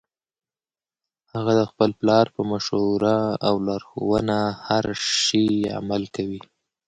[1.33, 3.17] هغه د خپل پلار په مشوره
[3.47, 4.85] او لارښوونه هر
[5.23, 6.41] شي عمل کوي